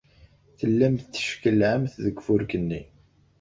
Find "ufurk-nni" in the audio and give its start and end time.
2.19-2.81